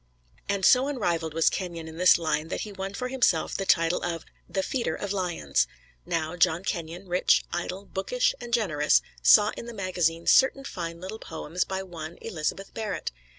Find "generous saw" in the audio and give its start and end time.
8.51-9.51